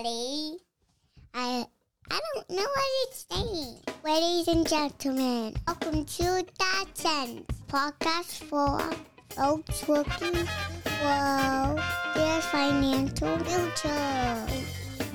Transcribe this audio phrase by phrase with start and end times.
[0.00, 0.04] I
[1.34, 1.66] I
[2.08, 3.78] don't know what it's saying.
[4.04, 8.78] Ladies and gentlemen, welcome to Dad Cents podcast for
[9.30, 10.46] folks looking
[10.84, 11.82] for
[12.14, 14.46] their financial future.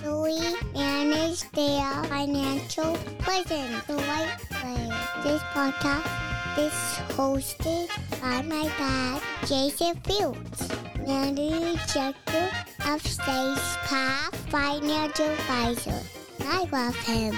[0.04, 4.92] Easily manage their financial present the right way.
[5.24, 6.74] This podcast is
[7.16, 7.88] hosted
[8.20, 10.68] by my dad, Jason Fields,
[11.06, 12.50] managing director
[12.88, 16.02] of Stage Path Financial Advisor.
[16.42, 17.36] I love him.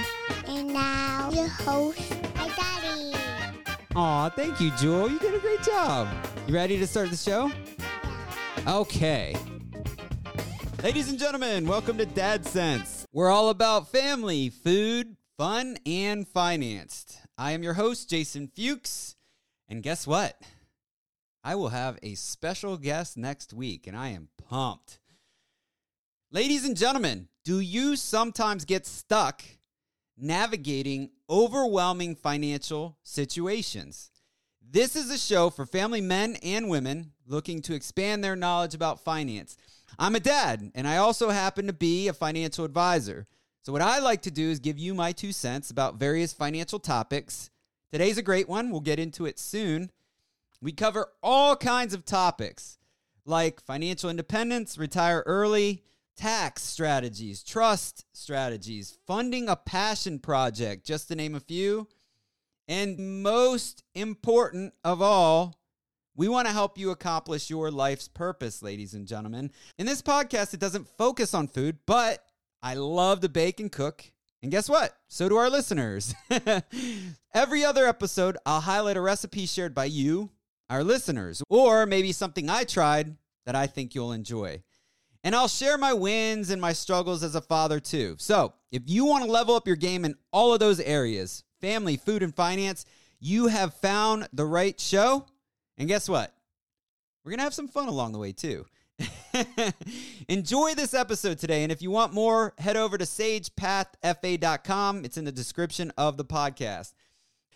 [0.48, 1.99] And now your host,
[2.36, 3.16] my daddy.
[3.95, 5.09] Aw, thank you, Jewel.
[5.09, 6.08] You did a great job.
[6.48, 7.52] You ready to start the show?
[8.67, 9.36] Okay.
[10.84, 13.05] Ladies and gentlemen, welcome to Dad Cents.
[13.11, 17.20] We're all about family, food, fun, and financed.
[17.38, 19.16] I am your host, Jason Fuchs.
[19.67, 20.39] And guess what?
[21.45, 24.98] I will have a special guest next week, and I am pumped.
[26.31, 29.44] Ladies and gentlemen, do you sometimes get stuck
[30.17, 34.09] navigating overwhelming financial situations?
[34.59, 39.03] This is a show for family men and women looking to expand their knowledge about
[39.03, 39.56] finance.
[40.00, 43.28] I'm a dad, and I also happen to be a financial advisor.
[43.62, 46.80] So, what I like to do is give you my two cents about various financial
[46.80, 47.52] topics.
[47.91, 48.72] Today's a great one.
[48.72, 49.91] We'll get into it soon.
[50.66, 52.80] We cover all kinds of topics
[53.23, 55.83] like financial independence, retire early,
[56.17, 61.88] tax strategies, trust strategies, funding a passion project, just to name a few.
[62.67, 65.53] And most important of all,
[66.16, 69.52] we want to help you accomplish your life's purpose, ladies and gentlemen.
[69.77, 72.25] In this podcast, it doesn't focus on food, but
[72.63, 74.03] I love to bake and cook.
[74.41, 74.97] And guess what?
[75.09, 76.16] So do our listeners.
[77.35, 80.31] Every other episode, I'll highlight a recipe shared by you,
[80.69, 84.63] our listeners, or maybe something I tried that I think you'll enjoy.
[85.23, 88.16] And I'll share my wins and my struggles as a father too.
[88.19, 91.97] So, if you want to level up your game in all of those areas family,
[91.97, 92.85] food, and finance
[93.19, 95.25] you have found the right show.
[95.78, 96.34] And guess what?
[97.23, 98.66] We're going to have some fun along the way too.
[100.29, 101.63] Enjoy this episode today.
[101.63, 105.06] And if you want more, head over to sagepathfa.com.
[105.06, 106.94] It's in the description of the podcast.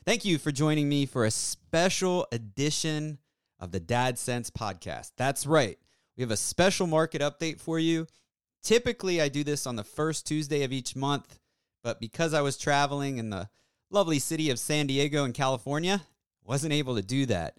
[0.05, 3.19] Thank you for joining me for a special edition
[3.59, 5.11] of the Dad Cents podcast.
[5.17, 5.77] That's right.
[6.15, 8.07] We have a special market update for you.
[8.63, 11.37] Typically, I do this on the first Tuesday of each month,
[11.83, 13.49] but because I was traveling in the
[13.91, 16.01] lovely city of San Diego in California,
[16.45, 17.57] wasn't able to do that.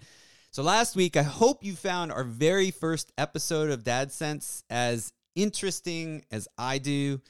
[0.51, 5.13] So last week, I hope you found our very first episode of Dad Cents as
[5.37, 7.21] interesting as I do.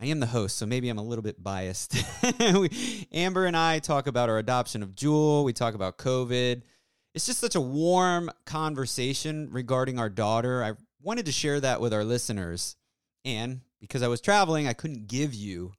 [0.00, 1.96] I am the host, so maybe I'm a little bit biased.
[3.12, 5.42] Amber and I talk about our adoption of Jewel.
[5.42, 6.62] We talk about COVID.
[7.14, 10.62] It's just such a warm conversation regarding our daughter.
[10.62, 12.76] I wanted to share that with our listeners.
[13.24, 15.72] And because I was traveling, I couldn't give you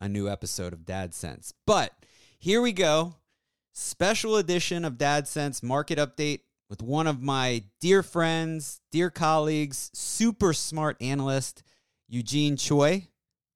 [0.00, 1.52] a new episode of Dad Cents.
[1.66, 1.92] But
[2.38, 3.16] here we go.
[3.72, 9.90] Special edition of Dad Cents Market Update with one of my dear friends, dear colleagues,
[9.92, 11.62] super smart analyst,
[12.08, 13.08] Eugene Choi.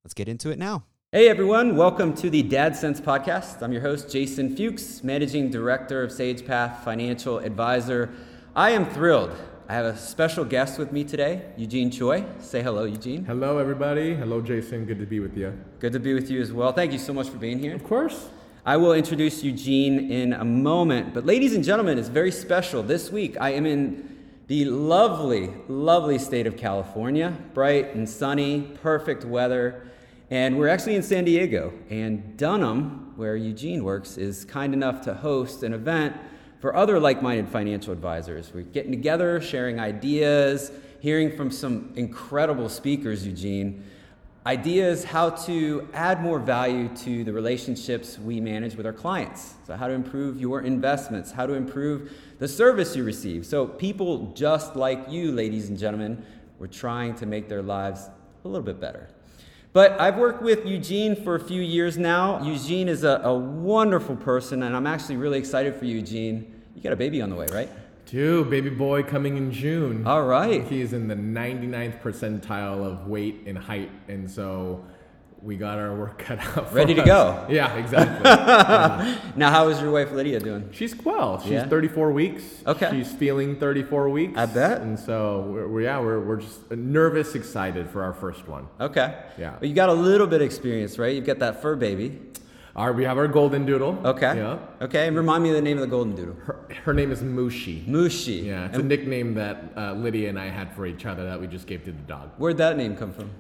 [0.05, 0.85] Let's get into it now.
[1.13, 3.61] Hey everyone, welcome to the Dad Cents podcast.
[3.61, 8.09] I'm your host, Jason Fuchs, Managing Director of SagePath Financial Advisor.
[8.57, 9.37] I am thrilled.
[9.69, 12.25] I have a special guest with me today, Eugene Choi.
[12.39, 13.27] Say hello, Eugene.
[13.27, 14.15] Hello, everybody.
[14.15, 14.87] Hello, Jason.
[14.87, 15.53] Good to be with you.
[15.81, 16.73] Good to be with you as well.
[16.73, 17.75] Thank you so much for being here.
[17.75, 18.31] Of course.
[18.65, 21.13] I will introduce Eugene in a moment.
[21.13, 22.83] But, ladies and gentlemen, it's very special.
[22.83, 24.10] This week, I am in
[24.51, 27.33] the lovely, lovely state of California.
[27.55, 29.87] Bright and sunny, perfect weather.
[30.29, 31.73] And we're actually in San Diego.
[31.89, 36.17] And Dunham, where Eugene works, is kind enough to host an event
[36.59, 38.51] for other like minded financial advisors.
[38.53, 43.85] We're getting together, sharing ideas, hearing from some incredible speakers, Eugene
[44.47, 49.55] ideas how to add more value to the relationships we manage with our clients.
[49.67, 53.45] So, how to improve your investments, how to improve the service you receive.
[53.45, 56.25] So, people just like you, ladies and gentlemen,
[56.59, 58.09] we're trying to make their lives
[58.45, 59.09] a little bit better.
[59.73, 62.43] But I've worked with Eugene for a few years now.
[62.43, 66.61] Eugene is a, a wonderful person, and I'm actually really excited for Eugene.
[66.75, 67.69] You got a baby on the way, right?
[68.11, 70.05] Two, baby boy coming in June.
[70.05, 70.65] All right.
[70.65, 74.85] He's in the 99th percentile of weight and height, and so
[75.41, 76.75] we got our work cut out.
[76.75, 77.07] Ready to us.
[77.07, 77.47] go.
[77.55, 78.29] Yeah, exactly.
[78.29, 79.17] yeah.
[79.37, 80.71] Now, how is your wife Lydia doing?
[80.73, 81.41] She's well.
[81.41, 81.69] She's Yeah?
[81.69, 82.43] 34 weeks.
[82.67, 82.91] Okay.
[82.91, 84.37] She's feeling 34 weeks.
[84.37, 84.81] I bet.
[84.81, 88.67] And so we're, we're yeah we're, we're just nervous, excited for our first one.
[88.81, 89.15] Okay.
[89.39, 89.53] Yeah.
[89.61, 91.15] Well, you got a little bit of experience, right?
[91.15, 92.19] You've got that fur baby.
[92.89, 93.99] We have our golden doodle.
[94.05, 94.37] Okay.
[94.37, 94.59] Yeah.
[94.81, 95.07] Okay.
[95.09, 96.35] And remind me of the name of the golden doodle.
[96.47, 97.85] Her, her name is Mushi.
[97.87, 98.45] Mushi.
[98.47, 101.47] Yeah, it's a nickname that uh, Lydia and I had for each other that we
[101.47, 102.31] just gave to the dog.
[102.39, 103.31] where'd that name come from?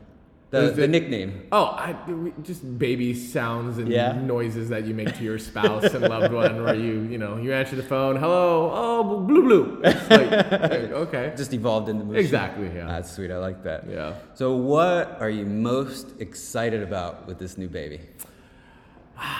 [0.50, 1.46] The, the it- nickname.
[1.52, 1.94] Oh, I,
[2.42, 4.20] just baby sounds and Yeah.
[4.20, 7.52] noises that you make to your spouse and loved one, where you, you know, you
[7.52, 9.80] answer the phone, hello, oh, blue, blue.
[9.84, 10.32] It's like,
[11.06, 12.16] okay, Just evolved into Mushu.
[12.16, 13.30] exactly, yeah, That's sweet.
[13.30, 13.88] I like that.
[13.88, 14.14] yeah.
[14.34, 18.00] So, what are you most excited about with this new baby?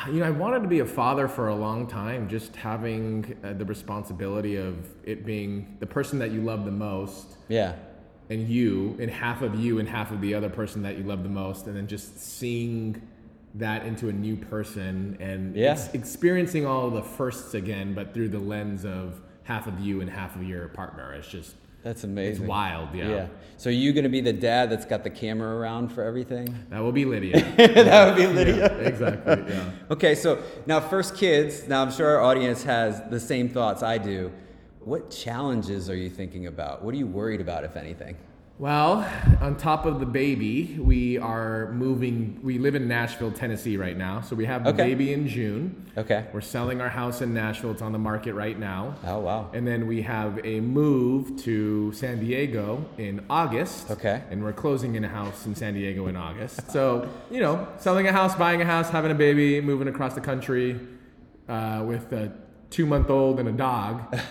[0.06, 2.29] You know, I wanted to be a father for a long time.
[2.29, 7.37] Just having uh, the responsibility of it being the person that you love the most,
[7.49, 7.75] Yeah.
[8.29, 11.23] and you, and half of you, and half of the other person that you love
[11.23, 13.00] the most, and then just seeing
[13.55, 15.73] that into a new person and Yeah.
[15.73, 20.09] ex- experiencing all the firsts again, but through the lens of half of you and
[20.11, 21.12] half of your partner.
[21.15, 22.43] It's just That's amazing.
[22.43, 23.09] it's wild, yeah.
[23.09, 23.27] Yeah.
[23.56, 26.55] So, are you going to be the dad that's got the camera around for everything?
[26.71, 27.41] That will be Lydia.
[27.56, 28.56] that would be Lydia.
[28.56, 29.55] Yeah, exactly.
[29.55, 29.71] Yeah.
[29.91, 31.67] Okay, so now first kids.
[31.69, 34.31] Now I'm sure our audience has the same thoughts I do.
[34.81, 36.82] What challenges are you thinking about?
[36.82, 38.17] What are you worried about, if anything?
[38.61, 39.09] Well,
[39.41, 42.41] on top of the baby, we are moving.
[42.43, 44.21] We live in Nashville, Tennessee right now.
[44.21, 44.91] So we have the Okay.
[44.91, 45.91] baby in June.
[45.97, 46.27] Okay.
[46.35, 47.71] We're selling our house in Nashville.
[47.71, 48.97] It's on the market right now.
[49.07, 49.49] Oh wow.
[49.55, 53.91] And then we have a move to San Diego in August.
[53.93, 54.21] Okay.
[54.31, 56.61] And we're closing in a house in San Diego in August.
[56.71, 60.21] So, you know, selling a house, buying a house, having a baby, moving across the
[60.21, 60.79] country
[61.49, 62.31] uh, with a
[62.69, 64.15] two month old and a dog.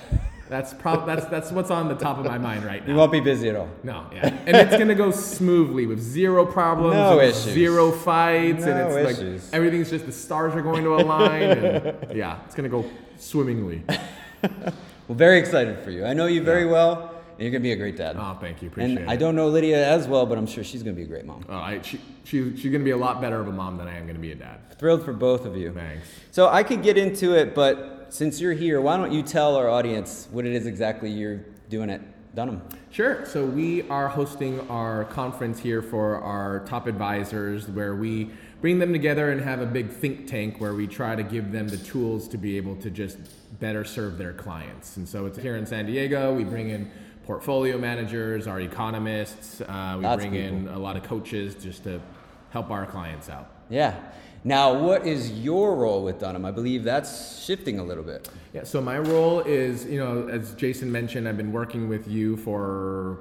[0.50, 2.92] That's, prob- that's, that's what's on the top of my mind right now.
[2.92, 3.70] You won't be busy at all.
[3.84, 4.36] No, yeah.
[4.48, 7.54] And it's gonna go smoothly with zero problems, No issues.
[7.54, 9.46] zero fights, No and it's issues.
[9.46, 12.84] like everything's just the stars are going to align, and yeah, it's gonna go
[13.18, 13.84] swimmingly.
[14.42, 16.06] Well, very excited for you.
[16.06, 18.18] I know you very well, and you're gonna be a great dad.
[18.20, 19.10] Oh, thank you, appreciate and it.
[19.10, 21.46] I don't know Lydia as well, but I'm sure she's gonna be a great mom.
[21.48, 23.98] Oh, I, she, she, she's gonna be a lot better of a mom than I
[23.98, 24.78] am gonna be a dad.
[24.78, 25.72] Thrilled for both of you.
[25.72, 26.06] Thanks.
[26.32, 29.70] So I could get into it, but since you're here, why don't you tell our
[29.70, 31.40] audience what it is exactly you're
[31.70, 32.02] doing at
[32.36, 32.62] Dunham?
[32.92, 33.26] Sure.
[33.26, 38.92] So we are hosting our conference here for our top advisors, where we bring them
[38.92, 42.28] together and have a big think tank where we try to give them the tools
[42.28, 43.18] to be able to just
[43.60, 44.98] better serve their clients.
[44.98, 46.34] And so it's here in San Diego.
[46.34, 46.92] We bring in
[47.30, 49.62] portfolio managers, our economists.
[49.62, 52.02] Uh, we Lots bring in a lot of coaches just to
[52.50, 53.52] help our clients out.
[53.70, 53.94] Yeah.
[54.44, 56.44] Now, what is your role with Dunham?
[56.44, 58.28] I believe that's shifting a little bit.
[58.52, 62.36] Yeah, so my role is, you know, as Jason mentioned, I've been working with you
[62.36, 63.20] for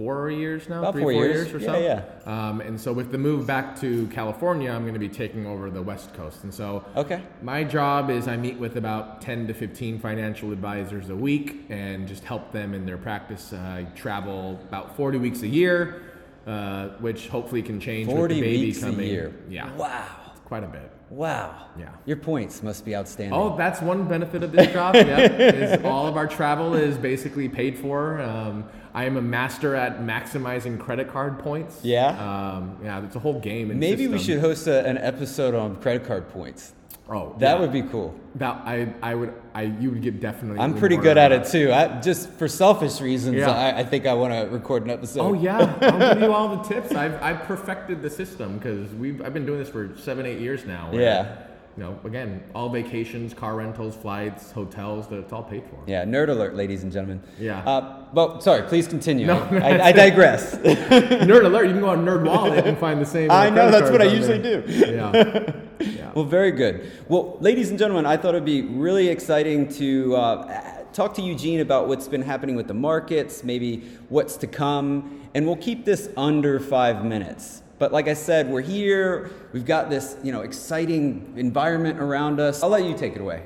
[0.00, 1.52] four years now, About three, four four years.
[1.52, 1.78] or Yeah, so.
[1.78, 2.48] yeah.
[2.48, 5.68] Um, and so with the move back to California, I'm going to be taking over
[5.70, 6.42] the West Coast.
[6.44, 7.20] And so Okay.
[7.42, 12.08] my job is I meet with about 10 to 15 financial advisors a week and
[12.08, 13.52] just help them in their practice.
[13.52, 16.00] Uh, I travel about 40 weeks a year,
[16.46, 19.00] uh, which hopefully can change with the baby weeks coming.
[19.00, 19.32] a year.
[19.50, 20.06] Yeah, Wow.
[20.46, 20.90] quite a bit.
[21.10, 21.66] Wow.
[21.76, 21.90] Yeah.
[22.06, 23.38] Your points must be outstanding.
[23.38, 24.94] Oh, that's one benefit of this job.
[24.94, 28.20] yeah, is all of our travel is basically paid for.
[28.20, 28.64] Um,
[28.94, 31.80] I am a master at maximizing credit card points.
[31.84, 32.08] Yeah?
[32.08, 33.70] Um, yeah, it's a whole game.
[33.70, 36.74] And Maybe we should host a, an episode on credit card points.
[37.12, 37.60] Oh, That yeah.
[37.60, 38.14] would be cool.
[38.36, 40.60] That I I would I you would get definitely.
[40.60, 41.72] I'm pretty good at it too.
[41.72, 43.50] I, just for selfish reasons, Yeah.
[43.50, 45.20] I, I think I want to record an episode.
[45.22, 46.94] Oh yeah, I'll give you all the tips.
[46.94, 50.64] I've I've perfected the system because we've I've been doing this for seven eight years
[50.64, 50.90] now.
[50.92, 51.46] Yeah.
[51.76, 55.78] You know, again, all vacations, car rentals, flights, hotels, that it's all paid for.
[55.86, 57.22] Yeah, nerd alert, ladies and gentlemen.
[57.38, 57.60] Yeah.
[57.60, 59.26] Uh, but sorry, please continue.
[59.26, 60.54] No, I, I digress.
[60.56, 61.66] Nerd alert!
[61.66, 63.30] You can go on Nerd Wallet and find the same.
[63.30, 64.62] I know, that's what I usually there.
[64.62, 64.72] do.
[64.72, 65.52] Yeah.
[65.80, 66.12] Yeah.
[66.14, 66.90] Well, very good.
[67.08, 71.60] Well, ladies and gentlemen, I thought it'd be really exciting to uh, talk to Eugene
[71.60, 76.08] about what's been happening with the markets, maybe what's to come, and we'll keep this
[76.16, 77.62] under five minutes.
[77.78, 79.30] But like I said, we're here.
[79.52, 82.62] We've got this, you know, exciting environment around us.
[82.62, 83.44] I'll let you take it away.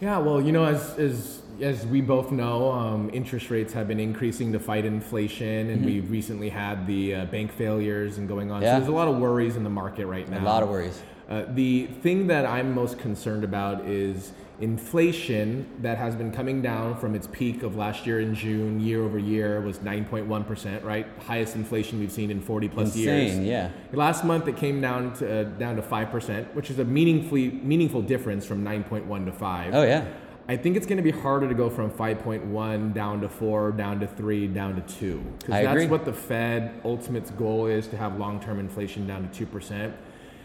[0.00, 4.00] Yeah, well, you know, as as as we both know, um, interest rates have been
[4.00, 8.56] increasing to fight inflation, and we've recently had the uh, bank failures and going on.
[8.56, 8.64] Mm-hmm.
[8.64, 8.74] Yeah.
[8.74, 10.42] So there's a lot of worries in the market right now.
[10.42, 11.00] A lot of worries.
[11.28, 16.96] Uh, the thing that I'm most concerned about is inflation that has been coming down
[16.96, 21.06] from its peak of last year in June, year over year, was 9.1%, right?
[21.26, 23.32] Highest inflation we've seen in 40 plus years.
[23.32, 23.70] Insane, yeah.
[23.92, 27.50] Last month it came down to uh, down to five percent, which is a meaningfully
[27.50, 29.74] meaningful difference from nine point one to five.
[29.74, 30.06] Oh yeah.
[30.48, 33.28] I think it's going to be harder to go from five point one down to
[33.28, 35.18] four, down to three, down to two.
[35.38, 35.86] Because I that's agree.
[35.88, 39.94] what the Fed ultimate goal is to have long term inflation down to two percent.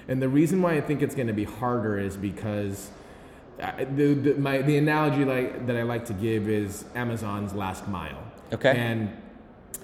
[0.07, 2.89] And the reason why I think it's going to be harder is because
[3.61, 7.87] I- the, the, my, the analogy like, that I like to give is Amazon's last
[7.87, 8.23] mile.
[8.53, 8.75] Okay.
[8.75, 9.15] And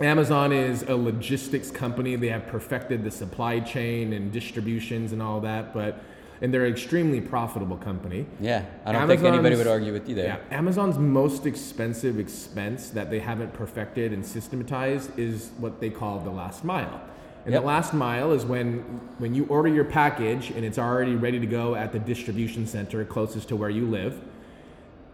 [0.01, 2.15] Amazon is a logistics company.
[2.15, 6.03] They have perfected the supply chain and distributions and all that, but
[6.39, 8.27] and they're an extremely profitable company.
[8.39, 8.63] Yeah.
[8.85, 10.39] I don't think anybody would argue with you there.
[10.49, 16.19] Yeah, Amazon's most expensive expense that they haven't perfected and systematized is what they call
[16.19, 17.01] the last mile.
[17.47, 17.61] And Yep.
[17.61, 18.79] the last mile is when
[19.19, 23.05] when you order your package and it's already ready to go at the distribution center
[23.05, 24.19] closest to where you live.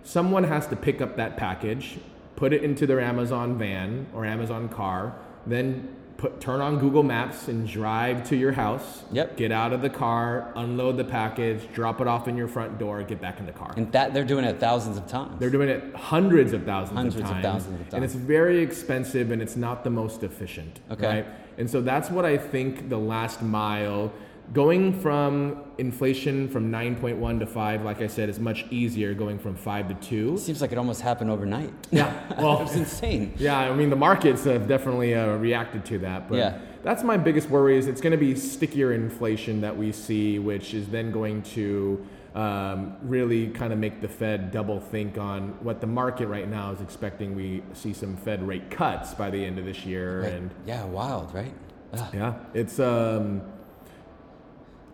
[0.03, 1.99] Someone has to pick up that package,
[2.35, 5.13] put it into their Amazon van or Amazon car,
[5.45, 5.87] then
[6.23, 9.03] put turn on Google Maps and drive to your house.
[9.11, 9.35] Yep.
[9.35, 13.03] Get out of the car, unload the package, drop it off in your front door,
[13.03, 13.73] get back in the car.
[13.75, 15.37] And that they're doing it thousands of times.
[15.37, 17.43] They're doing it hundreds of thousands Hundreds of of times.
[17.43, 20.79] thousands of And it's very expensive and it's not the most efficient.
[20.89, 21.07] Okay.
[21.07, 21.25] Right?
[21.57, 24.13] And so that's what I think the last mile,
[24.51, 29.55] going from inflation from 9.1 to 5, like I said, is much easier going from
[29.55, 30.37] 5 to 2.
[30.37, 31.71] Seems like it almost happened overnight.
[31.91, 32.11] Yeah.
[32.37, 33.33] Well, it's insane.
[33.37, 36.27] yeah, I mean, the markets have definitely uh, reacted to that.
[36.27, 36.57] But Yeah.
[36.83, 40.73] that's my biggest worry is it's going to be stickier inflation that we see, which
[40.73, 45.79] is then going to um, really kind of make the Fed double think on what
[45.79, 47.35] the market right now is expecting.
[47.35, 50.23] We see some Fed rate cuts by the end of this year.
[50.23, 50.33] Right.
[50.33, 51.53] And Yeah, wild, right?
[51.93, 52.13] Ugh.
[52.13, 53.41] yeah, it's um,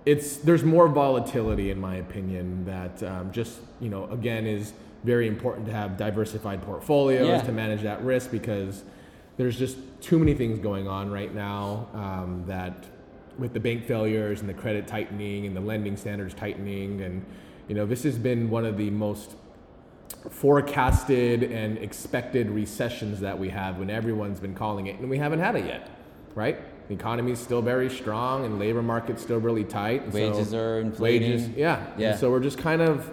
[0.10, 4.74] it's there's more volatility in my opinion that um, just you know again is
[5.04, 7.42] very important to have diversified portfolios Yeah.
[7.42, 8.84] to manage that risk because
[9.38, 12.76] there's just too many things going on right now um, that
[13.38, 17.26] with the bank failures and the credit tightening and the lending standards tightening and
[17.68, 19.36] you know this has been one of the most
[20.30, 25.40] forecasted and expected recessions that we have when everyone's been calling it and we haven't
[25.40, 25.90] had it yet
[26.36, 26.58] right
[26.90, 30.54] the economy is still very strong and labor market's still really tight and so Wages
[30.54, 31.32] are inflating.
[31.32, 32.10] wages yeah Yeah.
[32.12, 33.10] and so we're just kind of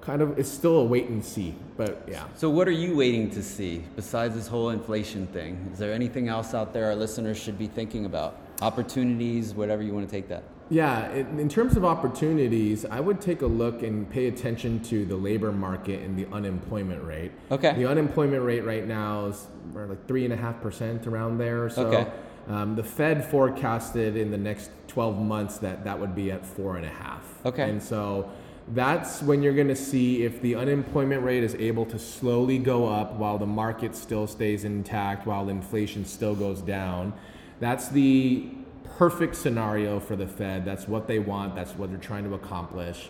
[0.00, 3.30] kind of it's still a wait and see but yeah So, what are you waiting
[3.30, 5.68] to see besides this whole inflation thing?
[5.72, 8.38] Is there anything else out there our listeners should be thinking about?
[8.62, 10.42] Opportunities, whatever you want to take that.
[10.70, 15.04] Yeah, in, in terms of opportunities, I would take a look and pay attention to
[15.04, 17.32] the labor market and the unemployment rate.
[17.50, 17.72] Okay.
[17.74, 21.68] The unemployment rate right now is like three and a half percent around there.
[21.68, 22.10] So Okay.
[22.48, 26.76] Um, the Fed forecasted in the next 12 months that that would be at four
[26.76, 27.24] and a half.
[27.44, 27.68] Okay.
[27.68, 28.30] And so
[28.68, 32.86] that's when you're going to see if the unemployment rate is able to slowly go
[32.86, 37.12] up while the market still stays intact, while inflation still goes down.
[37.60, 38.48] That's the
[38.96, 40.64] perfect scenario for the Fed.
[40.64, 41.54] That's what they want.
[41.54, 43.08] That's what they're trying to accomplish.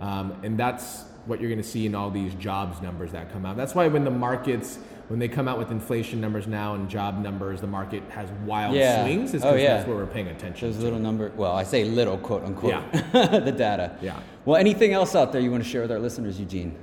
[0.00, 3.44] Um, and that's what you're going to see in all these jobs numbers that come
[3.44, 3.56] out.
[3.56, 4.78] That's why when the markets,
[5.08, 8.74] when they come out with inflation numbers now and job numbers, the market has wild
[8.74, 9.04] Yeah.
[9.04, 9.34] swings.
[9.34, 9.76] Is Oh, because yeah.
[9.76, 10.84] that's where we're paying attention Those to.
[10.84, 13.38] little number, well, I say little, quote unquote, Yeah.
[13.40, 13.96] the data.
[14.00, 14.18] Yeah.
[14.44, 16.74] Well, anything else out there you want to share with our listeners, Eugene?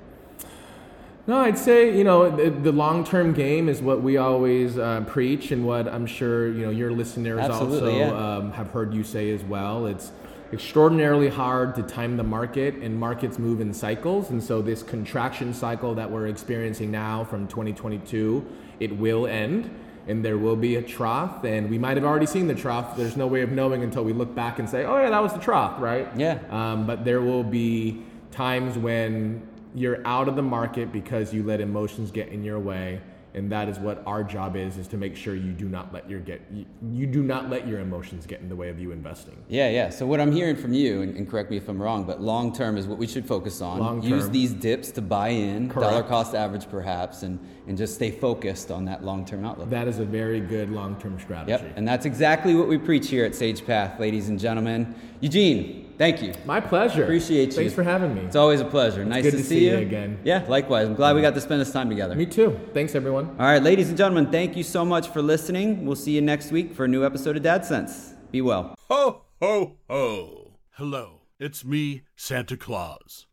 [1.25, 5.51] No, I'd say you know the, the long-term game is what we always uh, preach,
[5.53, 8.35] and what I'm sure you know your listeners Absolutely, also yeah.
[8.37, 9.85] um, have heard you say as well.
[9.85, 10.11] It's
[10.53, 14.29] extraordinarily hard to time the market, and markets move in cycles.
[14.29, 18.45] And so this contraction cycle that we're experiencing now from 2022,
[18.79, 19.69] it will end,
[20.07, 21.43] and there will be a trough.
[21.43, 22.95] And we might have already seen the trough.
[22.95, 25.33] There's no way of knowing until we look back and say, "Oh yeah, that was
[25.33, 26.07] the trough," right?
[26.15, 26.39] Yeah.
[26.49, 29.41] Um, but there will be times when
[29.75, 33.01] you're out of the market because you let emotions get in your way,
[33.33, 36.09] and that is what our job is: is to make sure you do not let
[36.09, 38.91] your get you, you do not let your emotions get in the way of you
[38.91, 39.37] investing.
[39.49, 39.89] Yeah, yeah.
[39.89, 42.53] So what I'm hearing from you, and, and correct me if I'm wrong, but long
[42.53, 43.79] term is what we should focus on.
[43.79, 44.09] long-term.
[44.09, 45.89] Use these dips to buy in, Correct.
[45.89, 49.69] dollar cost average perhaps, and, and just stay focused on that long term outlook.
[49.69, 51.51] That is a very good long-term strategy.
[51.51, 54.95] Yep, and that's exactly what we preach here at Sage Path, ladies and gentlemen.
[55.21, 56.33] Eugene, thank you.
[56.45, 57.03] My pleasure.
[57.03, 57.53] Appreciate you.
[57.53, 58.21] Thanks for having me.
[58.21, 59.03] It's always a pleasure.
[59.05, 60.19] Nice good to, to see, see you you again.
[60.23, 60.87] Yeah, likewise.
[60.87, 62.15] I'm glad we got to spend this time together.
[62.15, 62.59] Me too.
[62.73, 63.29] Thanks, everyone.
[63.39, 65.85] All right, ladies and gentlemen, thank you so much for listening.
[65.85, 68.13] We'll see you next week for a new episode of Dad Cents.
[68.31, 68.75] Be well.
[68.89, 70.51] Ho, ho, ho.
[70.71, 73.27] Hello, it's me, Santa Claus,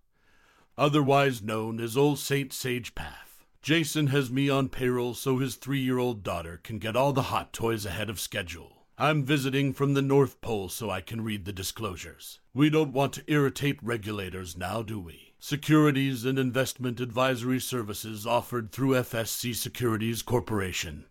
[0.76, 3.46] otherwise known as Old Saint Sage Path.
[3.62, 7.22] Jason has me on payroll so his three year old daughter can get all the
[7.22, 8.79] hot toys ahead of schedule.
[9.02, 12.38] I'm visiting from the North Pole so I can read the disclosures.
[12.52, 15.32] We don't want to irritate regulators now, do we?
[15.38, 21.06] Securities and investment advisory services offered through FSC Securities Corporation.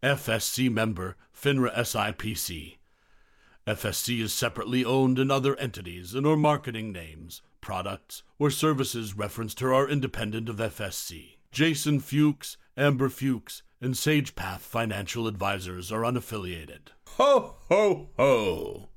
[0.00, 2.76] FSC member, FINRA SIPC.
[3.66, 9.58] FSC is separately owned in other entities and or marketing names, products, or services referenced
[9.58, 11.38] here are independent of FSC.
[11.50, 16.88] Jason Fuchs, Amber Fuchs, and SagePath Financial Advisors are unaffiliated.
[17.16, 18.86] Ho, ho, ho!